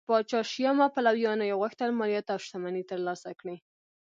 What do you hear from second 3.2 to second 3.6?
کړي